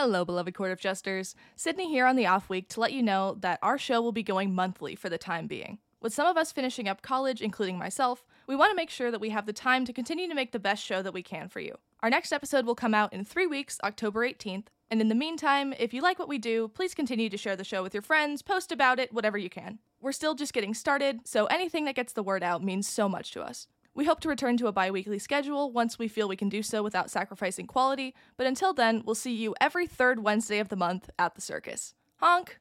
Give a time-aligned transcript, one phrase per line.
[0.00, 1.34] Hello, beloved Court of Jesters.
[1.56, 4.22] Sydney here on the off week to let you know that our show will be
[4.22, 5.80] going monthly for the time being.
[6.00, 9.20] With some of us finishing up college, including myself, we want to make sure that
[9.20, 11.58] we have the time to continue to make the best show that we can for
[11.58, 11.74] you.
[12.00, 14.66] Our next episode will come out in three weeks, October 18th.
[14.88, 17.64] And in the meantime, if you like what we do, please continue to share the
[17.64, 19.80] show with your friends, post about it, whatever you can.
[20.00, 23.32] We're still just getting started, so anything that gets the word out means so much
[23.32, 23.66] to us.
[23.98, 26.62] We hope to return to a bi weekly schedule once we feel we can do
[26.62, 30.76] so without sacrificing quality, but until then, we'll see you every third Wednesday of the
[30.76, 31.94] month at the circus.
[32.18, 32.60] Honk!